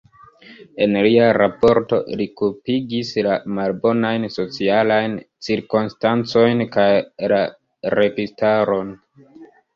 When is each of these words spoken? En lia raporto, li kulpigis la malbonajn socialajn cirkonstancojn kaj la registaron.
En 0.83 0.95
lia 1.07 1.25
raporto, 1.37 1.99
li 2.21 2.25
kulpigis 2.41 3.11
la 3.27 3.35
malbonajn 3.59 4.25
socialajn 4.37 5.15
cirkonstancojn 5.49 6.65
kaj 6.79 6.89
la 7.35 7.45
registaron. 7.99 8.93